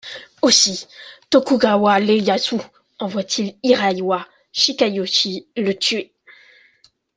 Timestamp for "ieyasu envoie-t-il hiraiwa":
1.99-4.27